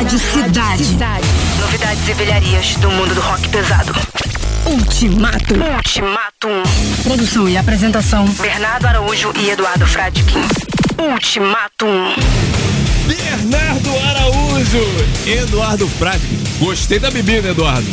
[0.00, 0.84] Rádio Cidade.
[1.60, 3.92] Novidades e velharias do mundo do rock pesado.
[4.64, 5.52] Ultimato.
[5.52, 6.62] Ultimatum.
[7.02, 8.24] Produção e apresentação.
[8.40, 10.40] Bernardo Araújo e Eduardo Fradkin.
[10.96, 12.14] Ultimatum.
[13.06, 14.80] Bernardo Araújo,
[15.26, 16.44] Eduardo Fradkin.
[16.58, 17.86] Gostei da bebida, Eduardo.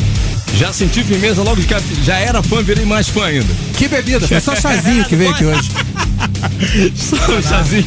[0.56, 1.84] Já senti firmeza logo de cara.
[2.04, 3.46] Já era fã, virei mais fã ainda.
[3.78, 4.28] Que bebida?
[4.28, 5.70] Foi só chazinho que veio aqui hoje.
[6.96, 7.86] Só um chazinho.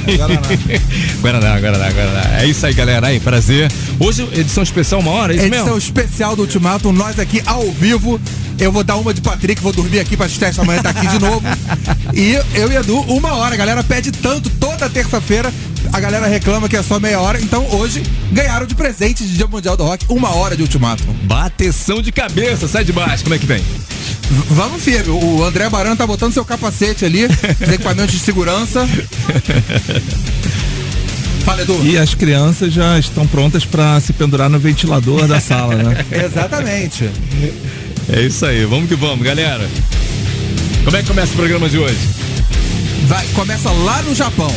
[1.20, 2.40] Guaraná, Guaraná, Guaraná.
[2.40, 3.08] É isso aí, galera.
[3.08, 3.70] Aí, prazer.
[3.98, 5.78] Hoje, edição especial, uma hora, é isso Edição mesmo?
[5.78, 8.20] especial do Ultimato, nós aqui ao vivo.
[8.58, 11.18] Eu vou dar uma de Patrick, vou dormir aqui pra testar amanhã tá aqui de
[11.18, 11.42] novo.
[12.12, 13.54] E eu e Edu, uma hora.
[13.54, 15.52] A galera pede tanto toda terça-feira.
[15.92, 17.40] A galera reclama que é só meia hora.
[17.40, 18.02] Então hoje
[18.32, 21.02] ganharam de presente de Dia Mundial do Rock uma hora de Ultimato.
[21.24, 23.58] Bateção de cabeça, sai de baixo, como é que vem?
[23.58, 25.10] V- Vamos firme.
[25.10, 27.24] O André Barano tá botando seu capacete ali,
[27.60, 28.86] os equipamentos de segurança.
[31.44, 31.80] Fala, Edu.
[31.84, 36.04] E as crianças já estão prontas para se pendurar no ventilador da sala, né?
[36.24, 37.10] Exatamente.
[38.12, 39.66] É isso aí, vamos que vamos, galera.
[40.84, 41.98] Como é que começa o programa de hoje?
[43.06, 44.54] Vai, começa lá no Japão.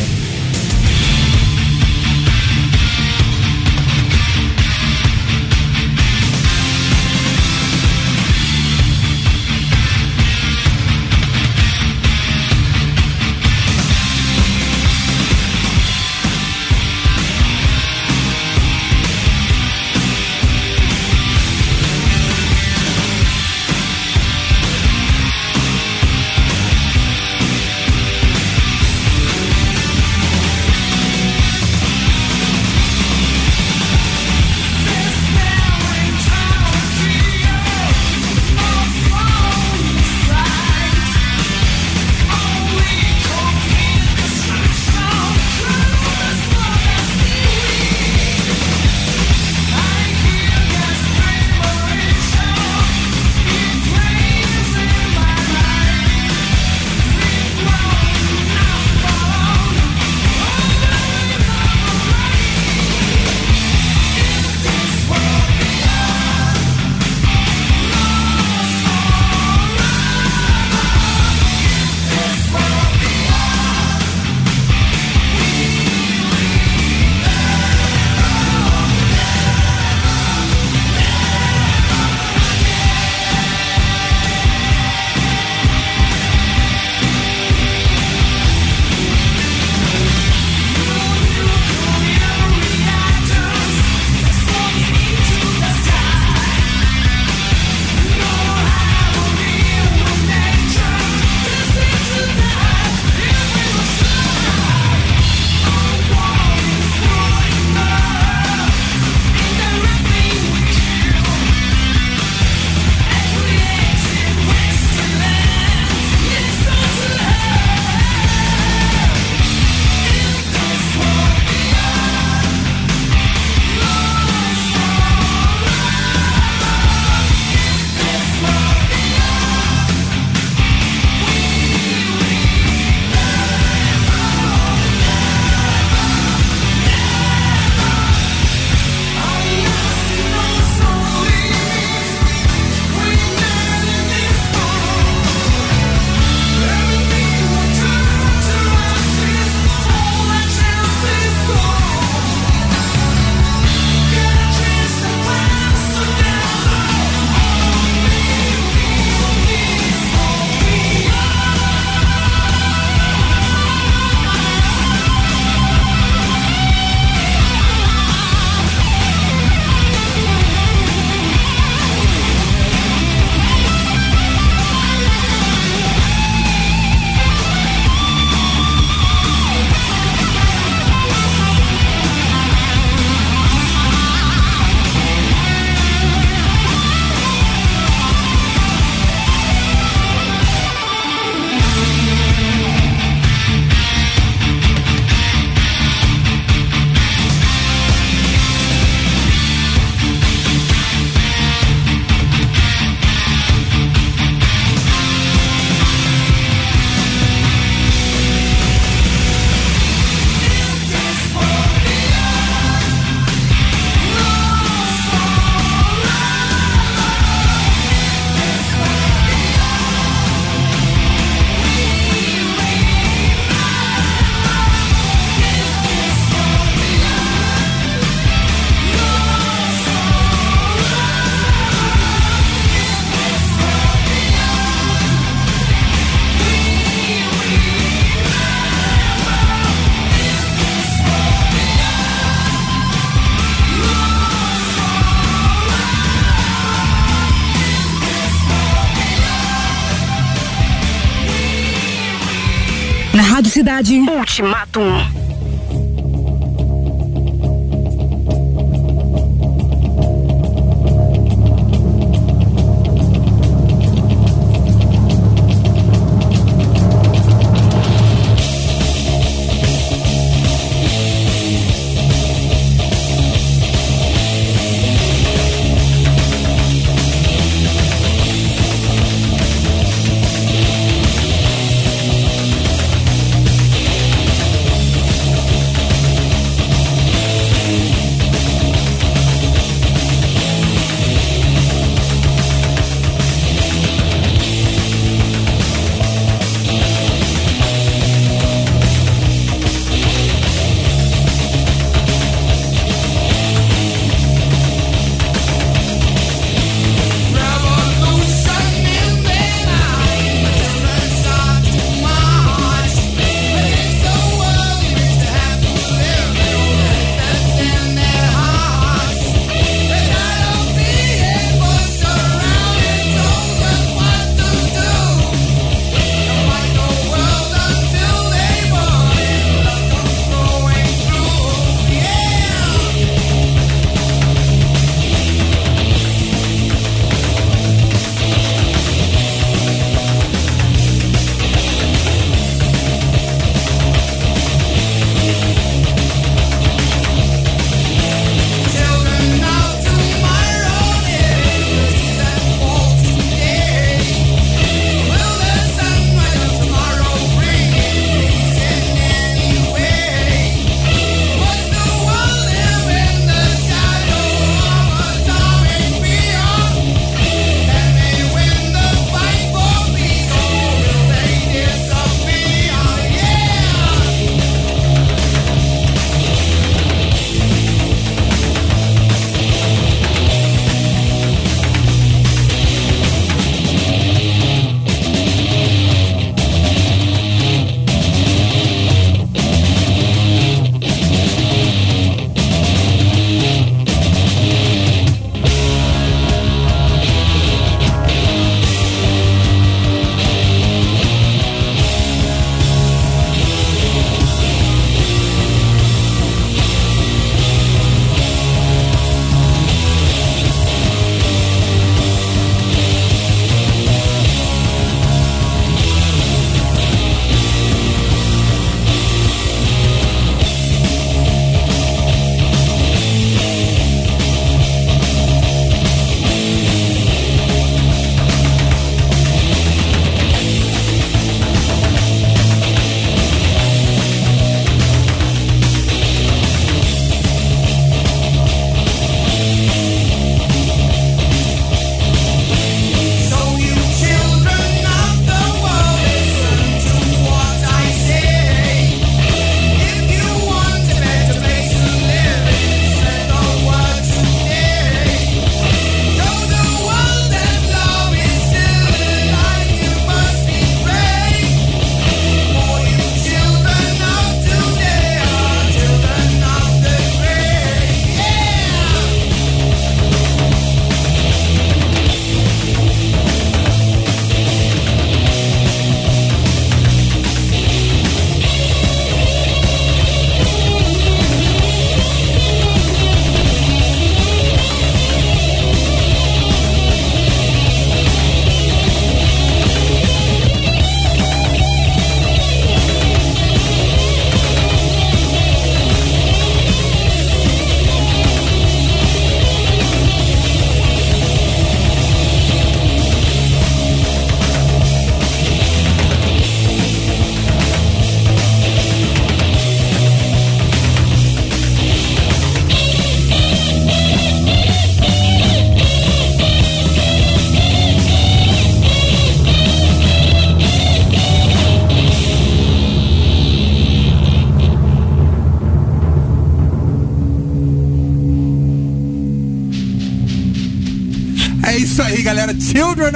[253.63, 254.03] Cidade.
[254.09, 255.12] Ultimatum.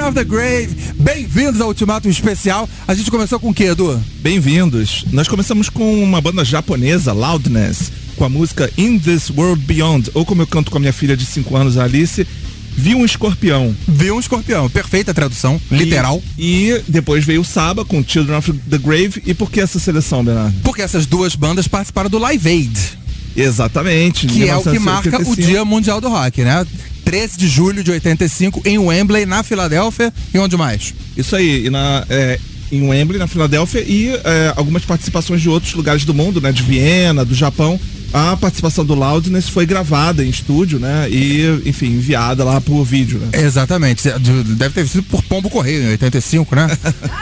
[0.08, 0.68] Of the Grave.
[0.94, 2.66] Bem-vindos ao Ultimato Especial.
[2.86, 4.00] A gente começou com o quê, Edu?
[4.20, 5.04] Bem-vindos.
[5.12, 10.24] Nós começamos com uma banda japonesa, Loudness, com a música In This World Beyond, ou
[10.24, 12.26] como eu canto com a minha filha de 5 anos, a Alice,
[12.74, 13.76] vi um escorpião.
[13.86, 14.70] Viu um escorpião.
[14.70, 16.22] Perfeita tradução, literal.
[16.38, 19.22] E, e depois veio o Saba com Children of the Grave.
[19.26, 20.54] E por que essa seleção, Bernardo?
[20.62, 22.98] Porque essas duas bandas participaram do Live Aid,
[23.36, 24.26] Exatamente.
[24.26, 25.42] que é o que marca o 1985.
[25.42, 26.66] Dia Mundial do Rock, né?
[27.08, 30.12] 13 de julho de 85 em Wembley, na Filadélfia.
[30.34, 30.92] E onde mais?
[31.16, 32.38] Isso aí, e na, é,
[32.70, 36.52] em Wembley, na Filadélfia, e é, algumas participações de outros lugares do mundo, né?
[36.52, 37.80] De Viena, do Japão.
[38.12, 41.08] A participação do Loudness foi gravada em estúdio, né?
[41.08, 43.42] E, enfim, enviada lá por vídeo, né?
[43.42, 44.06] Exatamente.
[44.58, 46.66] Deve ter sido por Pombo Correio em 85, né?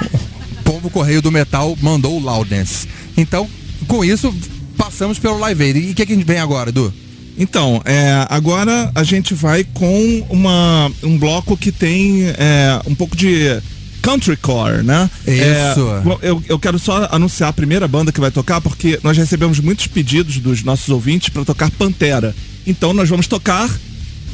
[0.65, 2.89] Pombo Correio do Metal mandou o Loudness.
[3.17, 3.49] Então,
[3.87, 4.35] com isso,
[4.77, 5.79] passamos pelo Live Aid.
[5.79, 6.93] E o que, que a gente vem agora, Edu?
[7.39, 13.17] Então, é, agora a gente vai com uma, um bloco que tem é, um pouco
[13.17, 13.61] de
[14.01, 15.11] country core, né?
[15.27, 16.21] Isso.
[16.23, 19.59] É, eu, eu quero só anunciar a primeira banda que vai tocar, porque nós recebemos
[19.61, 22.35] muitos pedidos dos nossos ouvintes para tocar Pantera.
[22.67, 23.69] Então nós vamos tocar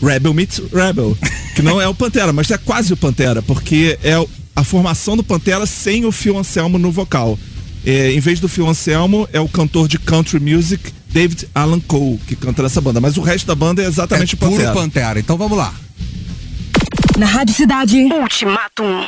[0.02, 1.16] Rebel Meets Rebel,
[1.56, 4.14] que não é o Pantera, mas é quase o Pantera, porque é
[4.54, 7.38] a formação do Pantera sem o Phil Anselmo no vocal.
[7.84, 12.18] É, em vez do Phil Anselmo, é o cantor de country music David Alan Cole
[12.26, 14.70] que canta nessa banda, mas o resto da banda é exatamente é o Pantera.
[14.70, 15.20] puro Pantera.
[15.20, 15.72] Então vamos lá.
[17.18, 17.98] Na Rádio Cidade.
[18.04, 19.06] Ultimatum.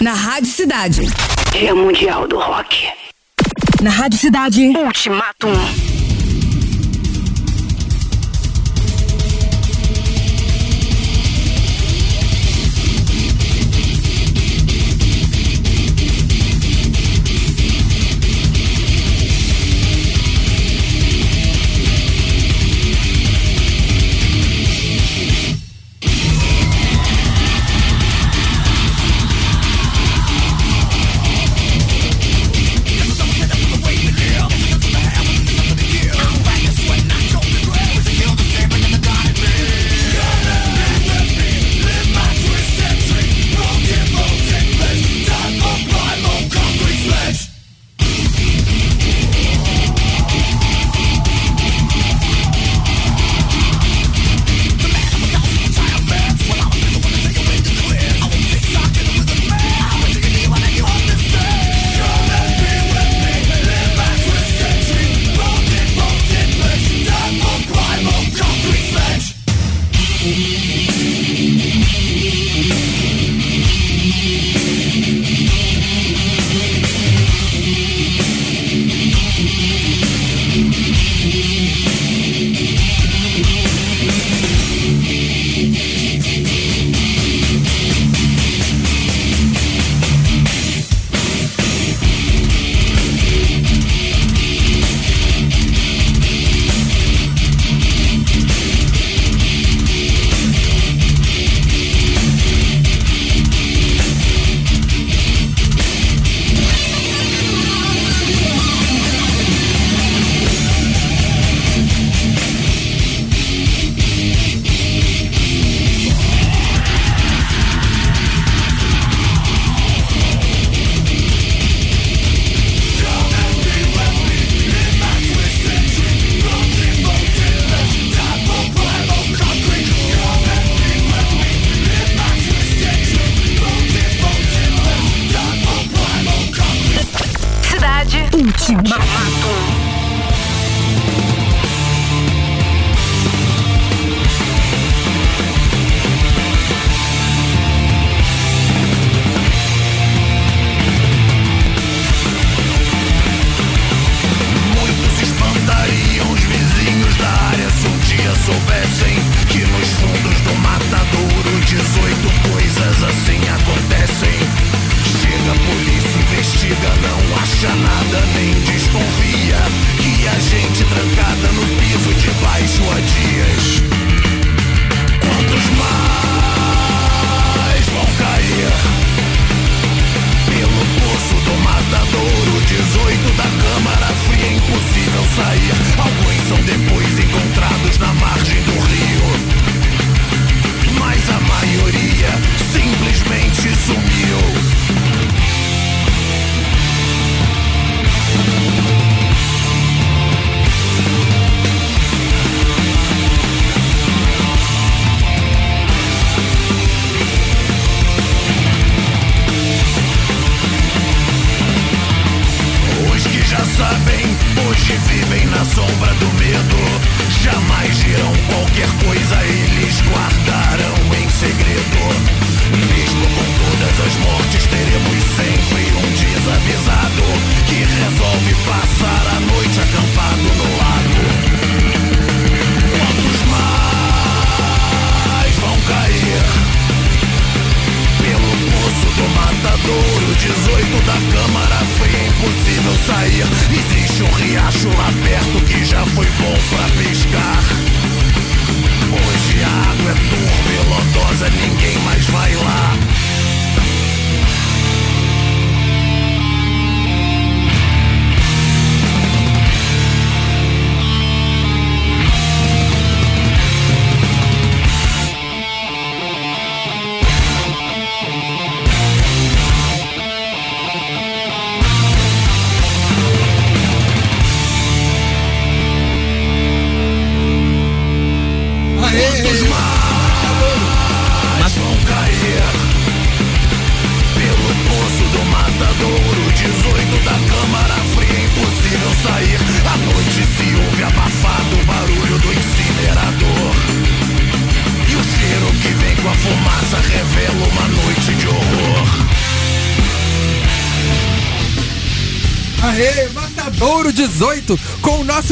[0.00, 1.02] Na Rádio Cidade.
[1.52, 2.88] Dia Mundial do Rock.
[3.82, 4.68] Na Rádio Cidade.
[4.68, 5.97] Ultimatum.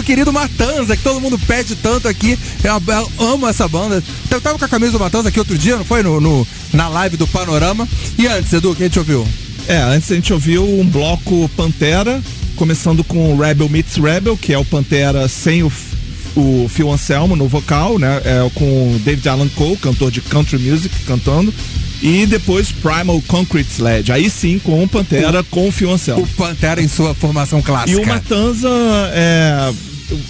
[0.07, 2.38] Querido Matanza, que todo mundo pede tanto aqui.
[2.62, 2.81] Eu,
[3.19, 4.03] eu amo essa banda.
[4.31, 6.03] Eu tava com a camisa do Matanza aqui outro dia, não foi?
[6.03, 7.87] No, no- na live do Panorama.
[8.16, 9.27] E antes, Edu, o que a gente ouviu?
[9.69, 12.23] É, antes a gente ouviu um bloco Pantera,
[12.55, 15.73] começando com o Rebel Meets Rebel, que é o Pantera sem o,
[16.37, 18.21] o Phil Anselmo no vocal, né?
[18.25, 18.64] É, com
[18.95, 21.53] o David Allan Cole, cantor de country music, cantando.
[22.03, 24.12] E depois Primal Concrete Sledge.
[24.12, 26.23] Aí sim, com o Pantera, com o Phil Anselmo.
[26.25, 27.99] O Pantera em sua formação clássica.
[27.99, 28.69] E o Matanza
[29.14, 29.73] é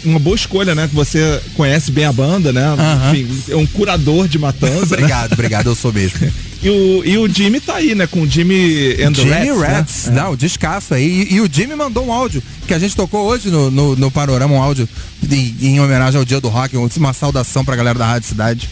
[0.05, 0.89] uma boa escolha, né?
[0.89, 2.63] Que você conhece bem a banda, né?
[3.11, 4.97] Enfim, é um curador de Matanza.
[4.97, 5.03] né?
[5.07, 6.33] Obrigado, obrigado, eu sou mesmo.
[6.63, 8.07] E o, e o Jimmy tá aí, né?
[8.07, 9.67] Com o Jimmy and Jimmy Rats, né?
[9.67, 11.29] Rats, não, descasso aí.
[11.31, 14.11] E, e o Jimmy mandou um áudio que a gente tocou hoje no, no, no
[14.11, 14.89] Panorama, um áudio
[15.31, 18.69] em, em homenagem ao Dia do Rock, uma saudação pra galera da Rádio Cidade.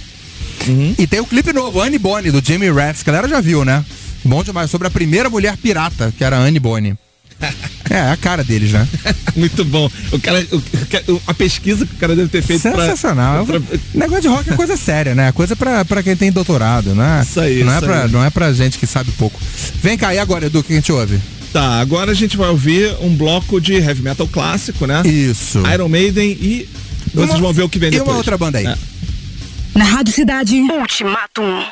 [0.66, 0.94] Uhum.
[0.98, 3.64] E tem o clipe novo, Annie Bonny, do Jimmy Rats, que a galera já viu,
[3.64, 3.84] né?
[4.24, 6.94] Bom demais, sobre a primeira mulher pirata, que era a Annie Bonny.
[7.94, 8.86] É, é a cara deles, né?
[9.36, 9.90] Muito bom.
[10.12, 13.44] O cara, o- o- a pesquisa que o cara deve ter feito pra- Sensacional.
[13.46, 13.60] pra-
[13.94, 15.32] Negócio de rock é coisa séria, né?
[15.32, 17.22] Coisa pra, pra quem tem doutorado, né?
[17.28, 18.10] Isso aí, não é isso pra, aí.
[18.10, 19.40] Não é pra gente que sabe pouco.
[19.82, 21.20] Vem cá, e agora, Edu, o que a gente ouve?
[21.52, 25.02] Tá, agora a gente vai ouvir um bloco de heavy metal clássico, né?
[25.04, 25.62] Isso.
[25.72, 26.68] Iron Maiden e
[27.14, 28.08] vocês Uma- vão ver o que vem E depois.
[28.10, 28.66] uma outra banda aí.
[28.66, 28.76] É.
[29.76, 30.56] Na Rádio Cidade.
[30.60, 31.62] Ultimatum.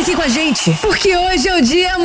[0.00, 1.98] Aqui com a gente, porque hoje é o Dia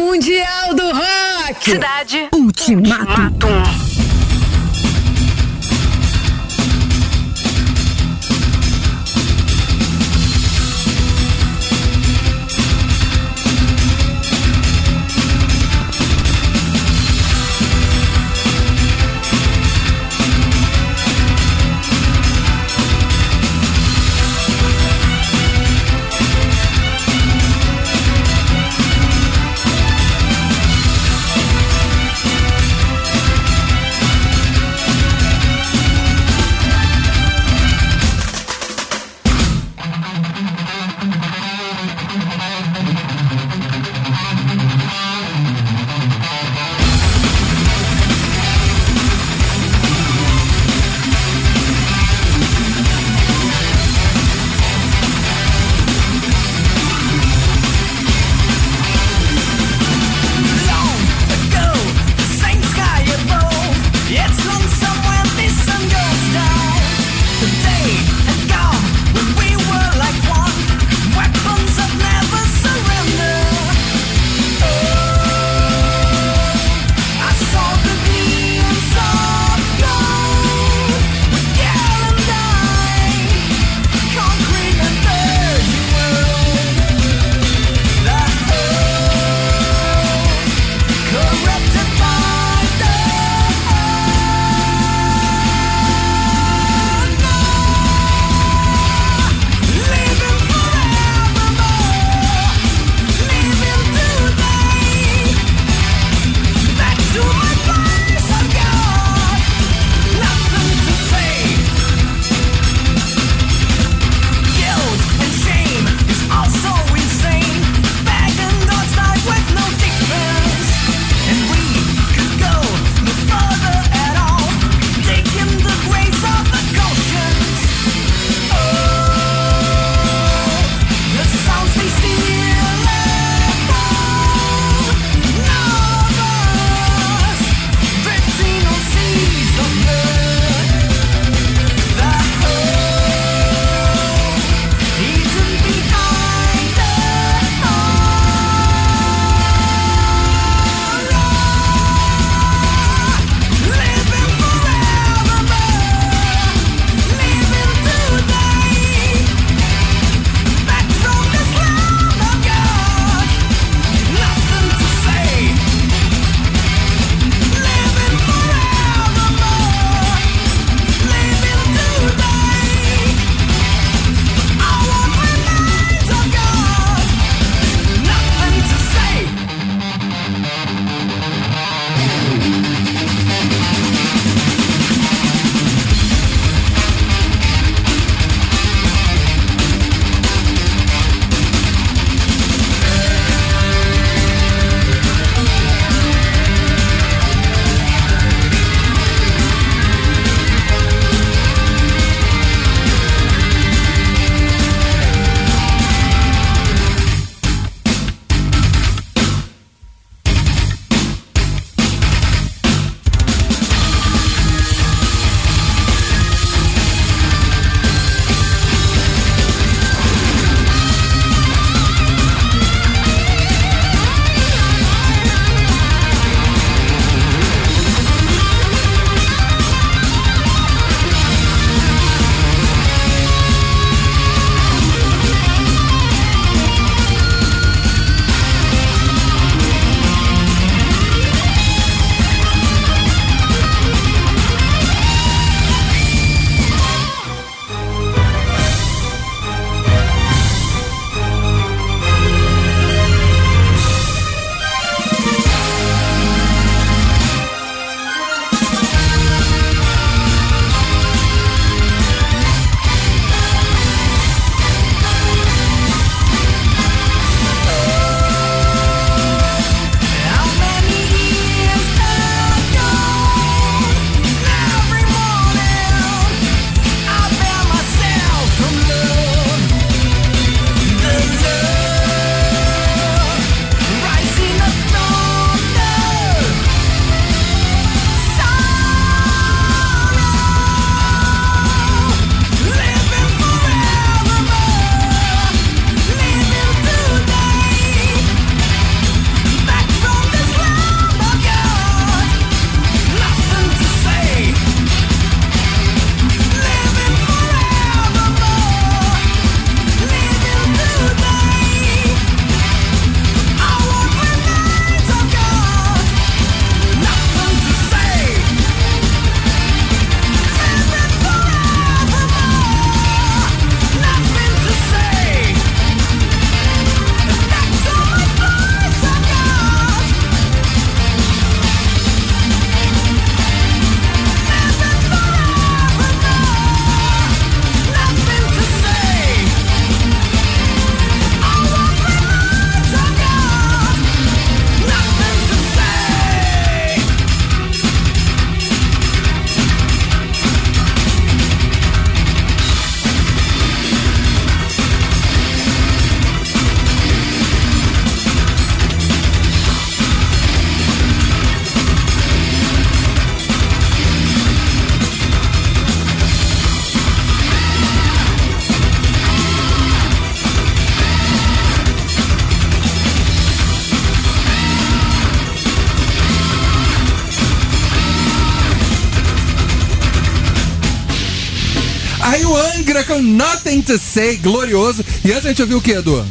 [383.36, 385.04] Nothing to Say, glorioso.
[385.23, 386.25] E antes a gente ouviu o que, Edu?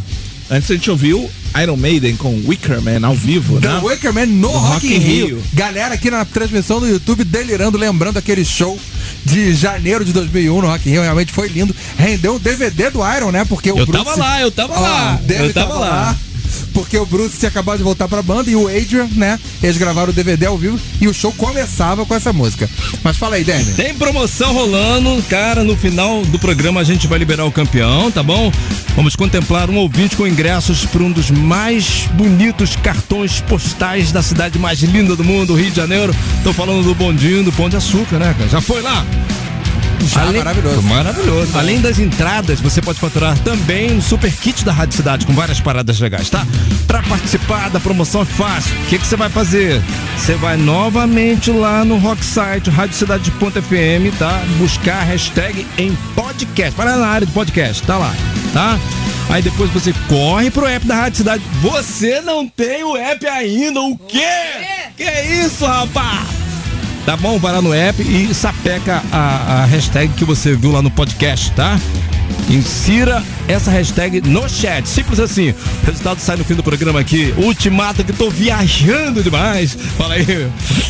[0.50, 1.30] Antes a gente ouviu
[1.62, 3.80] Iron Maiden com Wicker Man ao vivo, The né?
[3.82, 5.26] Wicker Man no, Rock, Rock in Rio.
[5.26, 5.42] Rio.
[5.54, 8.78] Galera aqui na transmissão do YouTube delirando, lembrando aquele show
[9.24, 11.02] de janeiro de 2001 no Rock in Rio.
[11.02, 11.74] Realmente foi lindo.
[11.96, 13.44] Rendeu um DVD do Iron, né?
[13.44, 14.04] Porque o Eu Bruce...
[14.04, 15.20] tava lá, eu tava Ó, lá.
[15.24, 16.16] Deve Eu tava lá.
[16.74, 19.38] Porque o Bruce tinha acabado de voltar pra banda e o Adrian, né?
[19.62, 22.68] Eles gravaram o DVD ao vivo e o show começava com essa música.
[23.02, 23.72] Mas fala aí, Dani.
[23.74, 25.62] Tem promoção rolando, cara.
[25.62, 28.52] No final do programa a gente vai liberar o campeão, tá bom?
[28.96, 34.58] Vamos contemplar um ouvinte com ingressos para um dos mais bonitos cartões postais da cidade
[34.58, 36.14] mais linda do mundo, Rio de Janeiro.
[36.42, 38.50] Tô falando do bondinho do Pão de Açúcar, né, cara?
[38.50, 39.06] Já foi lá?
[40.00, 40.82] Já, maravilhoso.
[40.82, 41.58] Maravilhoso.
[41.58, 45.60] Além das entradas, você pode faturar também no Super Kit da Rádio Cidade com várias
[45.60, 46.46] paradas legais, tá?
[46.86, 48.74] Pra participar da promoção é fácil.
[48.82, 49.82] O que que você vai fazer?
[50.16, 54.42] Você vai novamente lá no Rocksite, radiocidade.fm, tá?
[54.58, 56.74] Buscar a hashtag em podcast.
[56.74, 58.14] Para na área do podcast, tá lá,
[58.52, 58.78] tá?
[59.30, 61.42] Aí depois você corre pro app da Rádio Cidade.
[61.60, 64.20] Você não tem o app ainda, o quê?
[64.96, 66.43] Que isso, rapaz?
[67.04, 67.38] Tá bom?
[67.38, 71.50] Vai lá no app e sapeca a, a hashtag que você viu lá no podcast,
[71.52, 71.78] tá?
[72.48, 74.86] Insira essa hashtag no chat.
[74.88, 75.50] Simples assim.
[75.50, 77.32] O resultado sai no fim do programa aqui.
[77.36, 79.76] Ultimato que tô viajando demais.
[79.98, 80.48] Fala aí.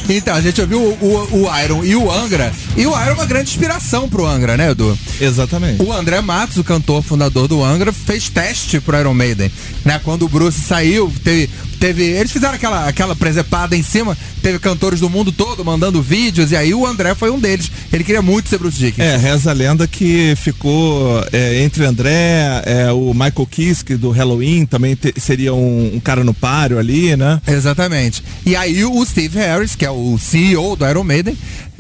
[0.09, 2.53] Então, a gente ouviu o, o- o Iron e o Angra.
[2.77, 4.97] E o Iron é uma grande inspiração pro Angra, né, Edu?
[5.21, 5.83] Exatamente.
[5.83, 9.51] O André Matos, o cantor fundador do Angra, fez teste pro Iron Maiden.
[9.85, 10.01] Né?
[10.03, 11.51] Quando o Bruce saiu, teve.
[11.85, 16.51] Teve eles fizeram aquela, aquela presepada em cima, teve cantores do mundo todo mandando vídeos,
[16.51, 17.71] e aí o André foi um deles.
[17.93, 19.03] Ele queria muito ser Bruce Dickinson.
[19.03, 24.65] É, reza a lenda que ficou é, entre André, é, o Michael Kiske do Halloween
[24.65, 27.39] também te- seria um, um cara no páreo ali, né?
[27.47, 28.25] Exatamente.
[28.47, 31.37] E aí o Steve Harris, que é o CEO do Iron Maiden,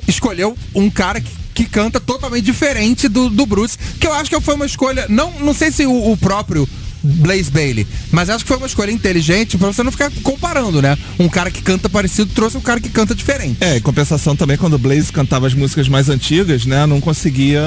[0.06, 4.38] escolheu um cara que, que canta totalmente diferente do, do Bruce, que eu acho que
[4.38, 6.68] foi uma escolha, não, não sei se o, o próprio
[7.04, 10.96] Blaze Bailey, mas acho que foi uma escolha inteligente pra você não ficar comparando, né?
[11.18, 13.58] Um cara que canta parecido trouxe um cara que canta diferente.
[13.60, 16.86] É, em compensação também, quando o Blaze cantava as músicas mais antigas, né?
[16.86, 17.62] Não conseguia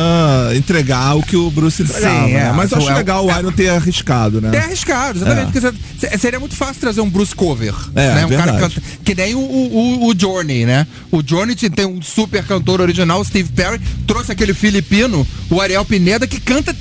[0.55, 2.27] entregar o que o Bruce entregava.
[2.27, 2.51] Sim, é, né?
[2.55, 4.51] Mas eu acho é- legal o Iron ter arriscado, né?
[4.53, 5.57] É arriscado, exatamente.
[5.57, 5.61] É.
[5.71, 7.73] Porque se- seria muito fácil trazer um Bruce cover.
[7.95, 8.25] É, né?
[8.25, 8.75] Um cara que verdade.
[8.75, 8.81] canta.
[9.03, 10.88] Que nem o, o, o- o Journey, né?
[11.11, 15.85] O Journey tem um super cantor original, o Steve Perry, trouxe aquele filipino, o Ariel
[15.85, 16.75] Pineda, que canta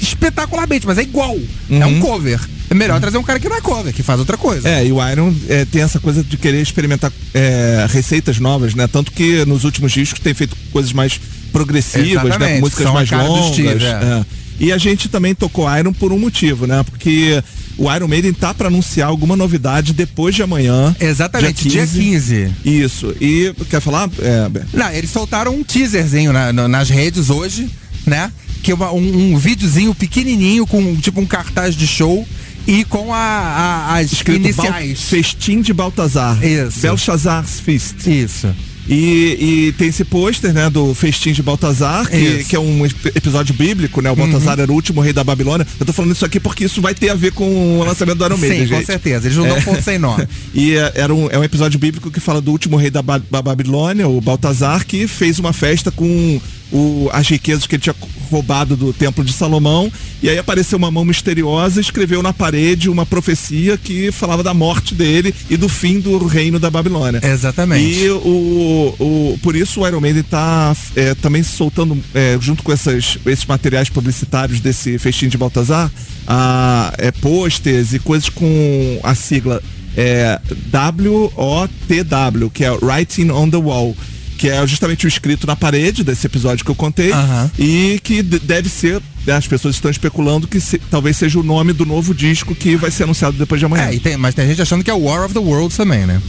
[0.00, 1.36] espetacularmente, mas é igual.
[1.70, 2.40] É um cover.
[2.70, 4.68] É melhor trazer um cara que não é cover, que faz outra coisa.
[4.68, 8.86] É, e o Iron é, tem essa coisa de querer experimentar é, receitas novas, né?
[8.86, 11.20] Tanto que nos últimos discos tem feito coisas mais
[11.52, 12.20] progressivas, né?
[12.28, 13.52] Exatamente, Com músicas mais longas.
[13.54, 13.88] Steve, é.
[13.88, 14.24] é.
[14.60, 16.82] E a gente também tocou Iron por um motivo, né?
[16.84, 17.42] Porque
[17.78, 20.94] o Iron Maiden tá pra anunciar alguma novidade depois de amanhã.
[21.00, 22.50] Exatamente, dia 15.
[22.64, 23.14] Isso.
[23.20, 24.08] E quer falar?
[24.20, 24.48] É?
[24.76, 27.70] Não, eles soltaram um teaserzinho na- na- nas redes hoje,
[28.06, 28.30] né?
[28.62, 32.26] Que é uma- um, um videozinho pequenininho com tipo um cartaz de show
[32.66, 35.00] e com a, a- as escrito Bal- iniciais.
[35.02, 36.38] Festim de Baltazar.
[36.44, 36.80] Isso.
[36.80, 38.06] Belshazzar's Feast.
[38.06, 38.48] Isso.
[38.88, 43.12] E, e tem esse pôster, né, do Festim de Baltazar, que, que é um ep-
[43.14, 44.10] episódio bíblico, né?
[44.10, 45.64] O Baltazar era o último rei da Babilônia.
[45.78, 48.24] Eu tô falando isso aqui porque isso vai ter a ver com o lançamento do
[48.24, 48.86] Iron Maiden, Sim, com gente.
[48.86, 49.28] certeza.
[49.28, 50.18] Eles não dão ponto sem nó.
[50.52, 53.22] E é, era um, é um episódio bíblico que fala do último rei da, Ba-
[53.30, 56.40] da Babilônia, o Baltazar, que fez uma festa com
[56.72, 57.94] o- as riquezas que ele tinha
[58.30, 59.90] roubado do templo de Salomão.
[60.22, 64.54] E aí apareceu uma mão misteriosa e escreveu na parede uma profecia que falava da
[64.54, 67.20] morte dele e do fim do reino da Babilônia.
[67.24, 68.04] Exatamente.
[68.04, 72.72] E o, o, por isso o Iron Maiden tá é, também soltando, é, junto com
[72.72, 75.90] essas, esses materiais publicitários desse festim de Baltazar,
[76.26, 79.60] a, é, posters e coisas com a sigla
[79.96, 80.38] é,
[80.72, 83.96] WOTW, que é Writing on the Wall.
[84.40, 87.12] Que é justamente o escrito na parede desse episódio que eu contei.
[87.12, 87.50] Aham.
[87.58, 89.02] E que de- deve ser.
[89.26, 92.76] Né, As pessoas estão especulando que se- talvez seja o nome do novo disco que
[92.76, 93.84] vai ser anunciado depois de amanhã.
[93.84, 96.20] É, tem- mas tem gente achando que é War of the Worlds também, né?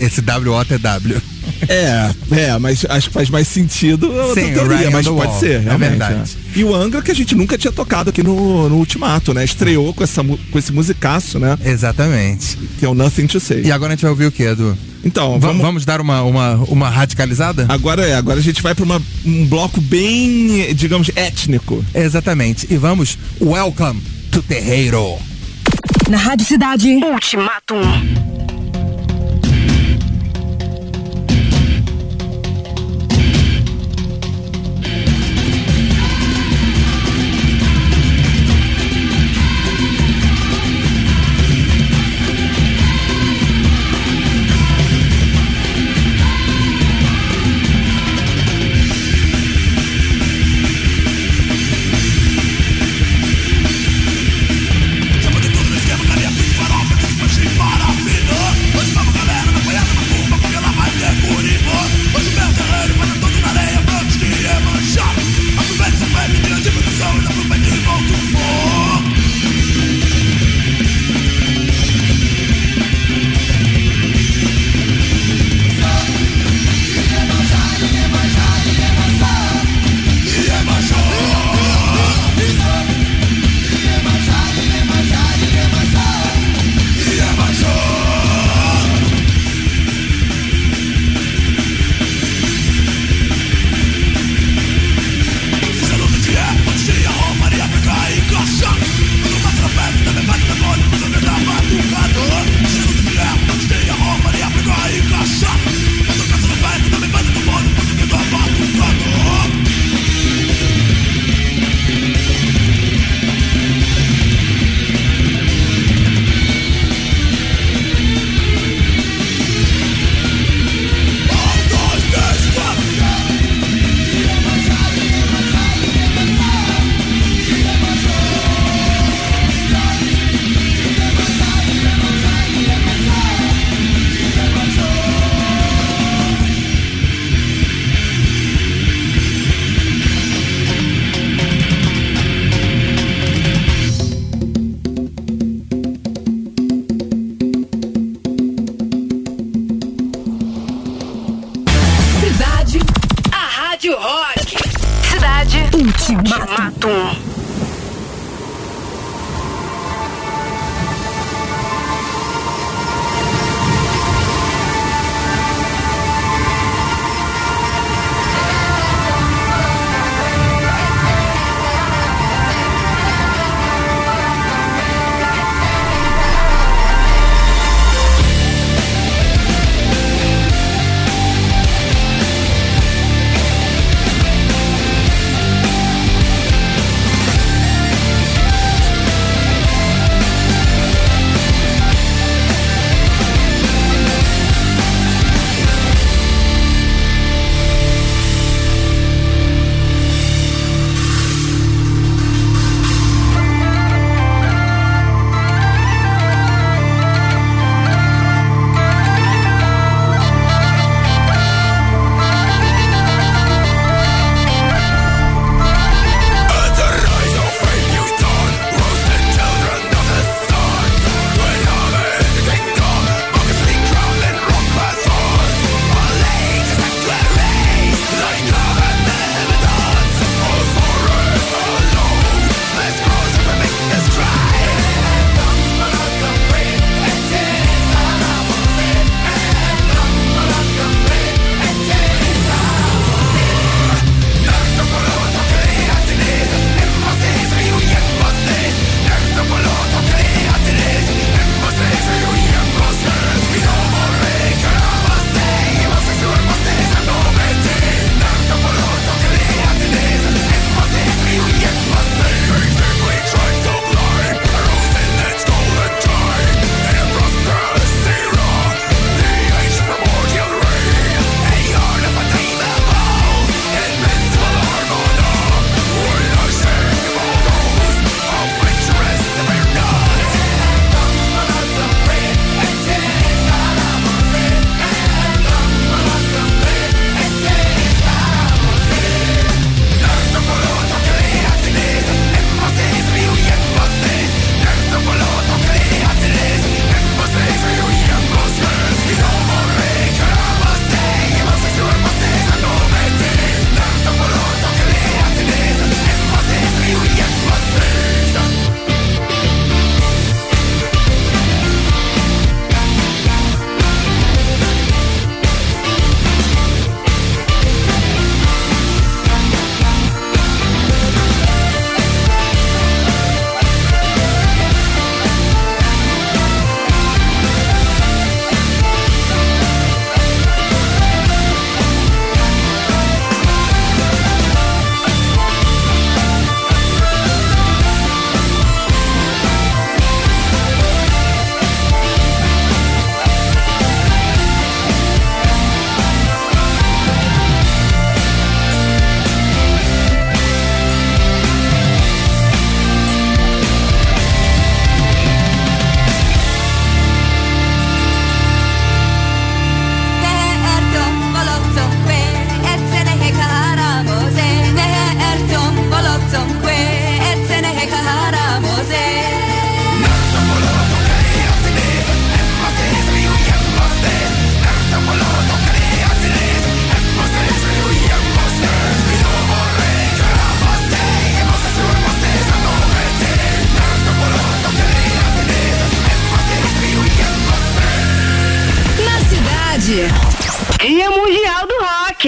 [0.00, 1.20] Esse WOTW.
[1.68, 5.40] É, é, mas acho que faz mais sentido Sim, o teoria, mas pode Wall.
[5.40, 6.36] ser, É verdade.
[6.54, 6.58] é.
[6.58, 9.44] E o Angra que a gente nunca tinha tocado aqui no, no Ultimato, né?
[9.44, 11.56] Estreou com, essa, com esse musicaço, né?
[11.64, 12.58] Exatamente.
[12.78, 13.62] Que é o Nothing to Say.
[13.64, 14.76] E agora a gente vai ouvir o que, Edu?
[15.04, 15.62] Então, Va- vamos...
[15.62, 17.66] vamos dar uma, uma, uma radicalizada?
[17.68, 18.84] Agora é, agora a gente vai para
[19.26, 21.84] um bloco bem, digamos, étnico.
[21.94, 22.33] Exatamente.
[22.68, 25.16] E vamos, welcome to Terreiro.
[26.10, 26.88] Na Rádio Cidade.
[26.96, 27.78] Ultimatum.
[27.78, 28.43] Ultimatum.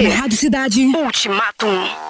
[0.03, 0.85] Na Rádio Cidade.
[0.95, 2.06] Ultimatum.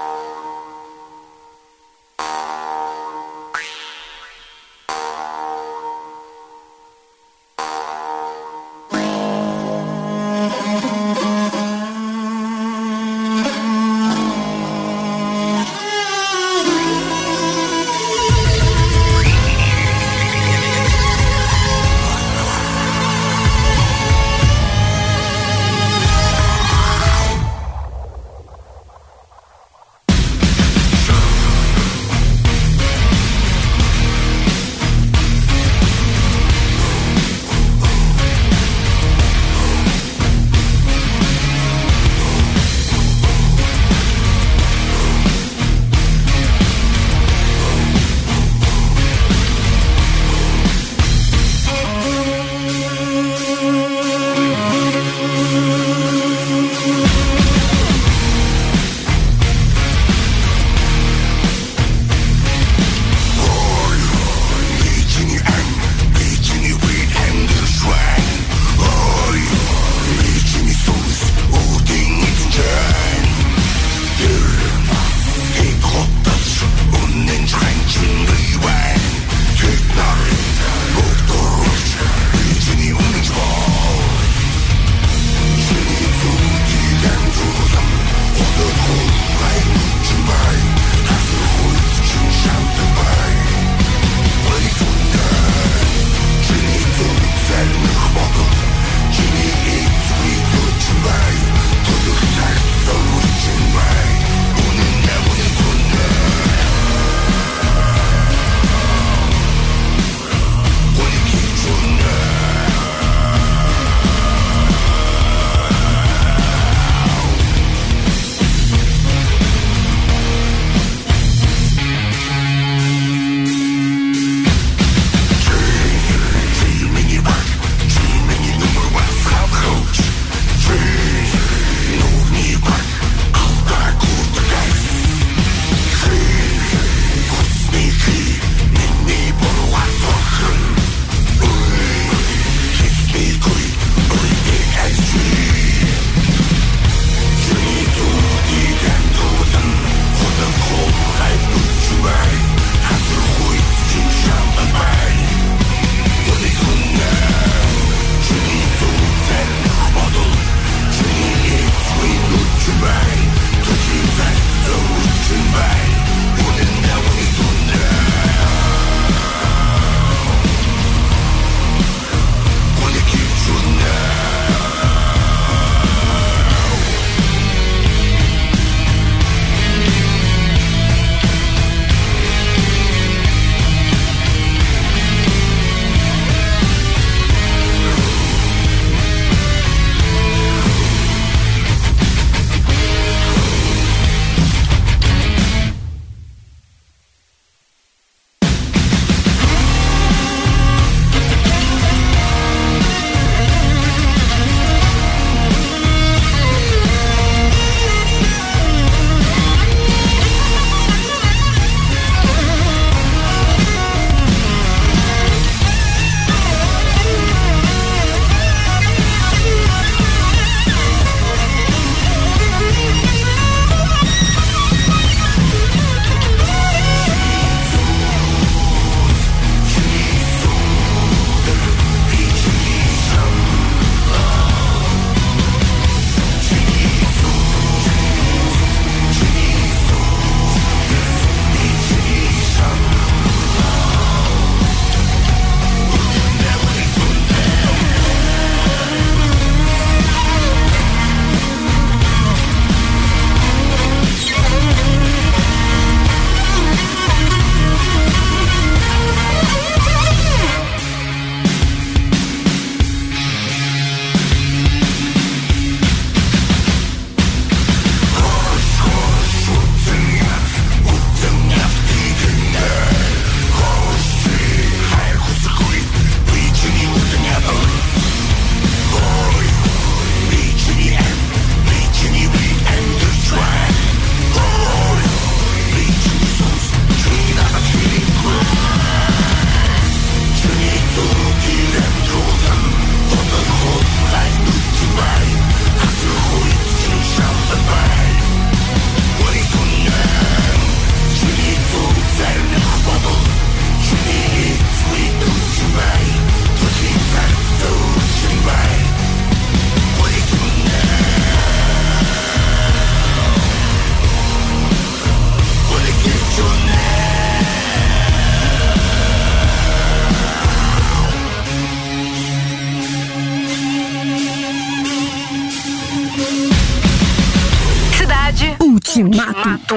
[328.88, 329.76] 行马渡。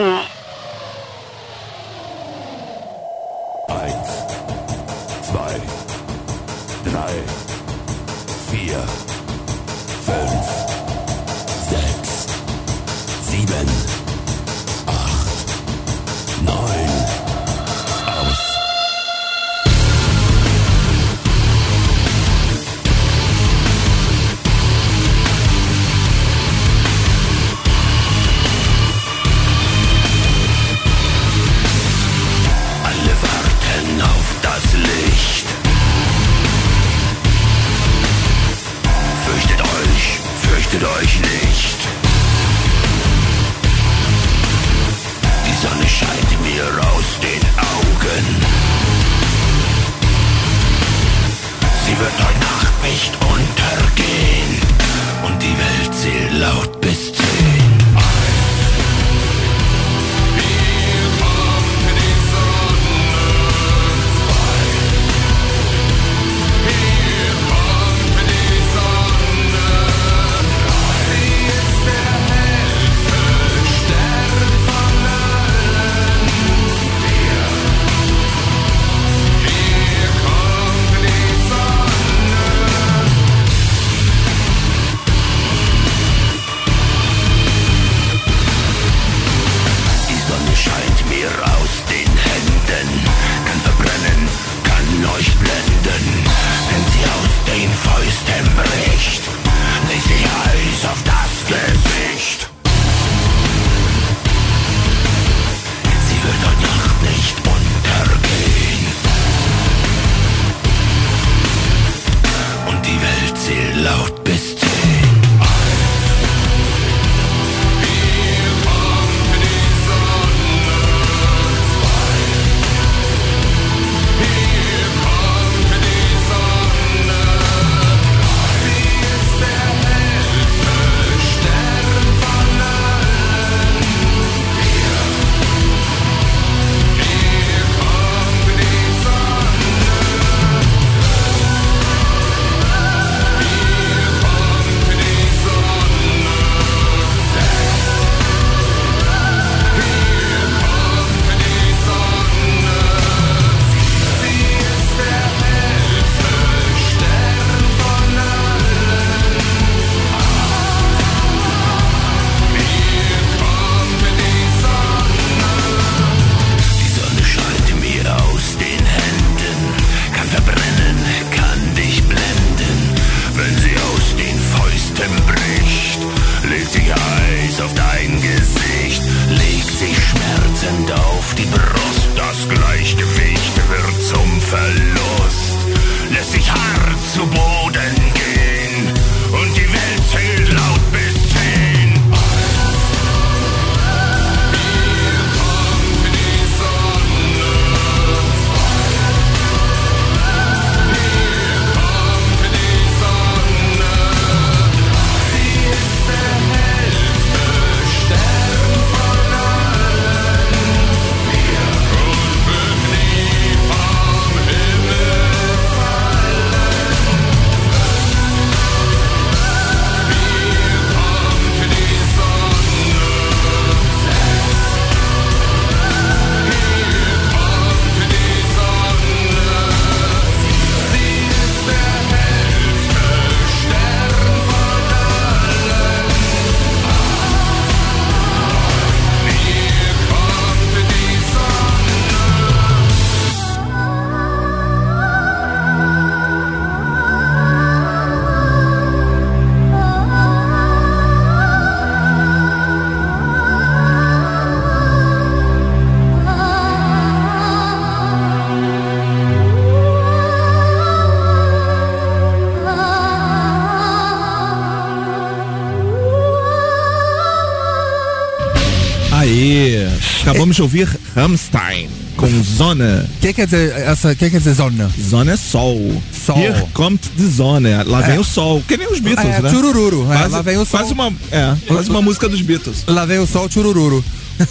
[270.61, 273.09] De ouvir Rammstein com Zona.
[273.17, 274.15] O que quer dizer essa?
[274.15, 274.91] Que quer dizer zona?
[275.01, 276.03] Zona é sol.
[276.13, 276.37] Sol.
[276.39, 277.83] Here kommt the zona.
[277.87, 278.21] Lá vem É.
[278.21, 278.63] o sol.
[278.69, 279.49] Que nem os Beatles, É, né?
[279.49, 280.07] tchurururu.
[280.13, 280.81] É, lá vem o sol.
[280.81, 282.85] Quase uma, é, quase uma música dos Beatles.
[282.87, 284.05] Lá vem o sol tchurururu.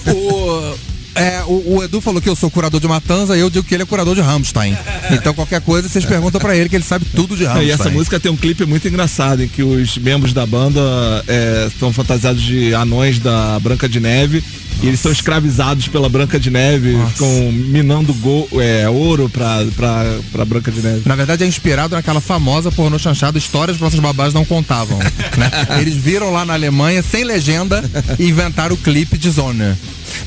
[0.07, 0.75] o,
[1.13, 3.75] é, o, o Edu falou que eu sou curador de Matanza e eu digo que
[3.75, 4.75] ele é curador de Rammstein.
[5.11, 7.67] Então qualquer coisa vocês perguntam pra ele que ele sabe tudo de Rammstein.
[7.67, 10.79] E essa música tem um clipe muito engraçado em que os membros da banda
[11.27, 14.43] é, estão fantasiados de anões da Branca de Neve
[14.81, 17.11] e eles são escravizados pela Branca de Neve, Nossa.
[17.11, 21.01] ficam minando go- é, ouro pra, pra, pra Branca de Neve.
[21.05, 24.97] Na verdade é inspirado naquela famosa pornô chanchada Histórias que nossas babás não contavam.
[24.97, 25.51] né?
[25.81, 27.83] Eles viram lá na Alemanha, sem legenda,
[28.17, 29.77] e inventaram o clipe de Zona.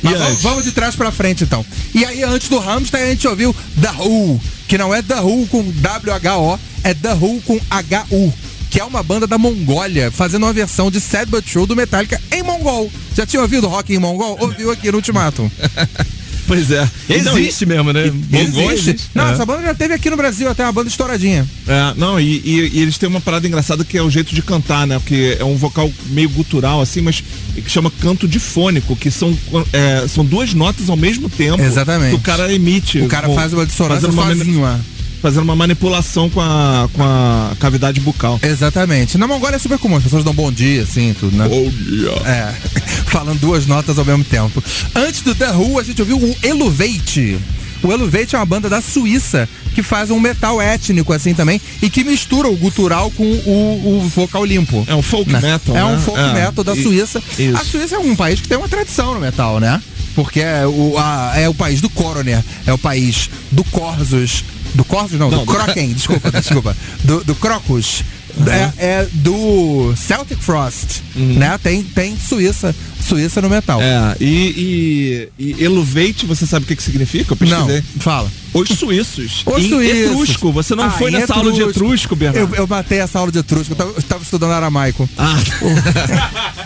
[0.02, 1.64] Mas vamos, vamos de trás pra frente então.
[1.94, 5.46] E aí, antes do Rammstein, a gente ouviu The Who, que não é The Who
[5.48, 8.32] com W-H-O, é The Who com H-U.
[8.72, 12.18] Que é uma banda da Mongólia, fazendo uma versão de Sad But True do Metallica
[12.32, 12.90] em mongol.
[13.14, 14.36] Já tinha ouvido rock em mongol?
[14.40, 15.48] Ouviu aqui no Ultimatum.
[16.44, 16.86] Pois é.
[17.24, 18.12] Não, Existe mesmo, né?
[18.28, 19.08] Mongol Existe.
[19.14, 21.46] Não, essa banda já teve aqui no Brasil, até uma banda estouradinha.
[21.68, 24.42] É, não, e, e- e eles têm uma parada engraçada que é o jeito de
[24.42, 24.98] cantar, né?
[24.98, 27.22] Porque é um vocal meio gutural, assim, mas
[27.54, 29.38] que chama canto difônico, que são,
[29.72, 31.62] é, são duas notas ao mesmo tempo.
[31.62, 32.10] Exatamente.
[32.10, 32.98] Que o cara emite.
[32.98, 34.76] O cara com- faz uma dissonância uma, sozinho, ó.
[35.22, 38.38] Fazendo uma manipulação com a, com a cavidade bucal.
[38.42, 39.16] Exatamente.
[39.16, 41.46] Na Mongólia é super comum, as pessoas dão bom dia, assim, tudo, né?
[41.48, 42.28] Oh, yeah.
[42.28, 42.52] É,
[43.06, 44.62] falando duas notas ao mesmo tempo.
[44.94, 47.38] Antes do The Who, a gente ouviu o Eluvate.
[47.82, 51.88] O Eluvate é uma banda da Suíça que faz um metal étnico assim também e
[51.90, 54.84] que mistura o gutural com o, o vocal limpo.
[54.86, 55.40] É um folk né?
[55.40, 55.98] metal, É um né?
[56.04, 56.32] folk É.
[56.32, 57.22] metal da E- Suíça.
[57.38, 57.56] isso.
[57.56, 59.80] A Suíça é um país que tem uma tradição no metal, né?
[60.14, 64.44] Porque é o, a- é o país do Coroner, é o país do Corsos.
[64.74, 66.76] Do Corsos, não, Não, do do- Croken, desculpa, desculpa.
[67.04, 68.02] Do, do Crocus.
[68.78, 71.58] É, é do Celtic Frost, né?
[71.62, 73.80] Tem, tem Suíça, Suíça no metal.
[73.80, 77.36] É, e, e, e você sabe o que, que significa?
[77.38, 77.68] Eu Não,
[78.00, 78.30] fala.
[78.54, 79.42] Os suíços.
[79.46, 79.98] Os suíços.
[79.98, 80.52] etrusco.
[80.52, 82.54] Você não Ah, foi nessa aula de etrusco, Bernardo?
[82.54, 85.08] Eu, eu matei essa aula de etrusco, eu tava, eu tava estudando aramaico.
[85.16, 85.36] Ah,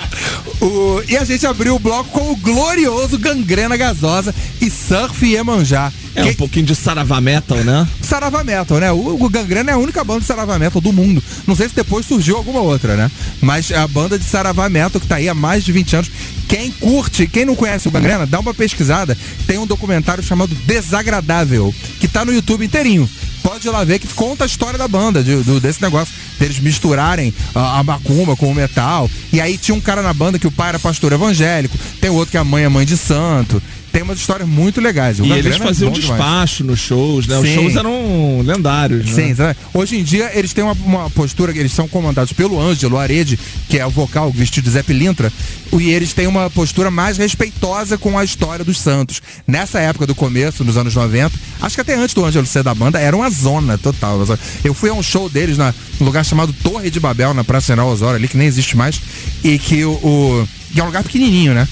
[0.60, 5.92] O- e a gente abriu o bloco com o glorioso Gangrena Gasosa e Surf Iemanjá.
[6.14, 7.86] é um pouquinho de saravá metal, né?
[8.00, 8.90] Sarava Metal, né?
[8.90, 11.22] O, o Gangrena é a única banda de Sarava Metal do mundo.
[11.46, 13.10] Não sei se depois surgiu alguma outra, né?
[13.42, 16.10] Mas é a banda de Sarava Metal que tá aí há mais de 20 anos.
[16.48, 19.16] Quem curte, quem não conhece o Gangrena, dá uma pesquisada.
[19.46, 23.08] Tem um documentário chamado Desagradável, que tá no YouTube inteirinho.
[23.42, 26.58] Pode ir lá ver que conta a história da banda, de- do- desse negócio, deles
[26.58, 29.08] misturarem a, a macumba com o metal.
[29.32, 32.32] E aí tinha um cara na banda que o pai era pastor evangélico, tem outro
[32.32, 33.62] que a mãe é mãe de santo.
[33.96, 35.18] Tem umas histórias muito legais.
[35.20, 36.10] O E Gangrena eles é faziam demais.
[36.10, 37.38] despacho nos shows, né?
[37.38, 37.54] Os Sim.
[37.54, 39.12] shows eram lendários, né?
[39.28, 39.56] Sim, sabe?
[39.72, 43.38] hoje em dia eles têm uma, uma postura, eles são comandados pelo Ângelo Arede,
[43.70, 45.32] que é o vocal vestido de Zé Pilintra,
[45.72, 49.22] e eles têm uma postura mais respeitosa com a história dos Santos.
[49.46, 51.32] Nessa época do começo, nos anos 90,
[51.62, 54.20] acho que até antes do Ângelo ser da banda, era uma zona total.
[54.62, 57.68] Eu fui a um show deles na, num lugar chamado Torre de Babel, na Praça
[57.68, 59.00] General Osório, ali, que nem existe mais,
[59.42, 59.92] e que o.
[59.92, 61.66] o que é um lugar pequenininho, né?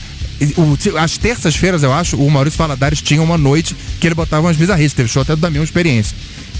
[1.00, 4.92] As terças-feiras, eu acho, o Maurício Valadares tinha uma noite que ele botava umas bizarrices.
[4.92, 6.16] Teve show até do Damião Experiência.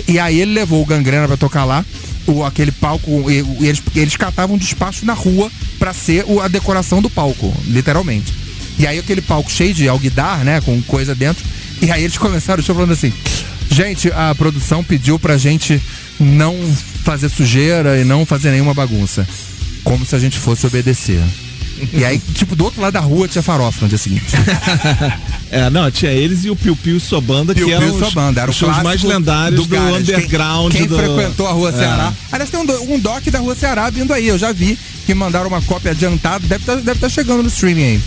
[0.08, 1.84] E aí ele levou o Gangrena pra tocar lá,
[2.26, 6.48] o, aquele palco, e, e eles, eles catavam despacho na rua pra ser o- a
[6.48, 8.32] decoração do palco, literalmente.
[8.78, 11.44] E aí aquele palco cheio de alguidar, né, com coisa dentro.
[11.82, 13.12] E aí eles começaram o show falando assim:
[13.70, 15.80] gente, a produção pediu pra gente
[16.18, 16.56] não
[17.04, 19.26] fazer sujeira e não fazer nenhuma bagunça.
[19.84, 21.20] Como se a gente fosse obedecer.
[21.92, 24.24] E aí, tipo, do outro lado da rua tinha farofa no dia seguinte.
[25.50, 27.94] É, não, tinha eles e o Piu Piu e sua banda, Piu que Piu eram
[27.94, 30.02] e sua os, banda, era o os shows mais lendários do, Garage.
[30.04, 30.72] Quem- underground.
[30.72, 30.96] Quem, do...
[30.96, 31.72] frequentou a rua É.
[31.72, 32.12] Ceará.
[32.32, 35.14] Aliás, tem um, do- um doc da rua Ceará vindo aí, eu já vi que
[35.14, 38.00] mandaram uma cópia adiantada, deve estar deve tá chegando no streaming aí.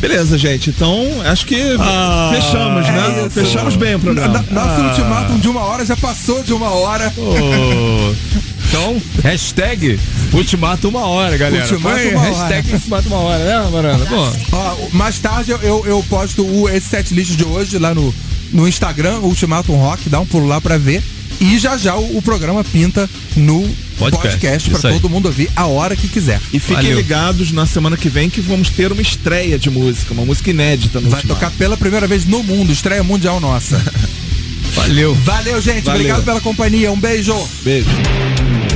[0.00, 0.70] Beleza, gente.
[0.70, 3.20] Então, acho que fechamos, é né?
[3.26, 3.30] isso.
[3.30, 4.44] Fechamos bem o programa.
[4.48, 7.12] No- Nosso ultimátum de uma hora já passou de uma hora.
[7.16, 8.14] Ô,
[8.70, 9.98] Então, hashtag
[10.32, 11.64] Ultimato uma hora, galera.
[11.64, 12.30] Ultimato uma hora.
[12.30, 14.06] hashtag Ultimato uma hora, né, Marana?
[14.06, 18.14] Pô, Ó, mais tarde eu, eu, posto o, esse set list de hoje lá no,
[18.52, 21.02] no Instagram, Ultimatum Rock, dá um pulo lá pra ver.
[21.40, 23.68] E já já o, o programa pinta no
[23.98, 24.94] Podcast, podcast, aí.
[24.94, 26.40] todo mundo ouvir a hora que quiser.
[26.52, 26.96] E fiquem Valeu.
[26.96, 31.00] ligados na semana que vem que vamos ter uma estreia de música, uma música inédita
[31.00, 31.40] no Vai Ultimato.
[31.40, 33.82] tocar pela primeira vez no mundo, estreia mundial nossa.
[34.76, 35.12] valeu.
[35.16, 35.84] Valeu, gente.
[35.84, 36.00] Valeu.
[36.02, 36.92] Obrigado pela companhia.
[36.92, 37.34] Um beijo.
[37.64, 37.88] Beijo.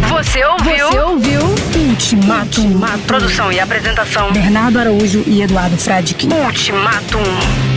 [0.08, 0.88] Você ouviu?
[0.88, 1.40] Você ouviu?
[1.88, 2.80] Ultimatum.
[3.06, 4.32] Produção e apresentação.
[4.32, 6.28] Bernardo Araújo e Eduardo Fradique.
[6.32, 7.73] Ultimatum.